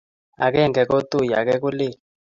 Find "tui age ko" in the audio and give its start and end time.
1.09-1.69